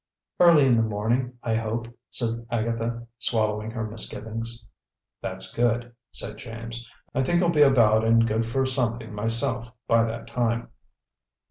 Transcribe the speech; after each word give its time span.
"Early 0.39 0.65
in 0.65 0.77
the 0.77 0.81
morning, 0.81 1.37
I 1.43 1.53
hope," 1.57 1.87
said 2.09 2.47
Agatha, 2.49 3.05
swallowing 3.19 3.69
her 3.69 3.85
misgivings. 3.87 4.65
"That's 5.21 5.53
good," 5.53 5.93
said 6.09 6.37
James. 6.37 6.89
"I 7.13 7.21
think 7.21 7.39
I'll 7.43 7.49
be 7.49 7.61
about 7.61 8.03
and 8.03 8.25
good 8.25 8.43
for 8.43 8.65
something 8.65 9.13
myself 9.13 9.71
by 9.87 10.03
that 10.05 10.25
time." 10.25 10.69